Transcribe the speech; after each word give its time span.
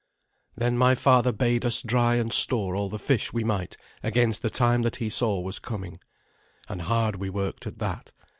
Then 0.55 0.79
my 0.79 0.95
father 0.95 1.31
bade 1.31 1.63
us 1.63 1.83
dry 1.83 2.15
and 2.15 2.33
store 2.33 2.75
all 2.75 2.89
the 2.89 2.97
fish 2.97 3.31
we 3.31 3.43
might 3.43 3.77
against 4.01 4.41
the 4.41 4.49
time 4.49 4.81
that 4.81 4.95
he 4.95 5.09
saw 5.09 5.39
was 5.39 5.59
coming, 5.59 5.99
and 6.67 6.81
hard 6.81 7.17
we 7.17 7.29
worked 7.29 7.67
at 7.67 7.77
that. 7.77 8.11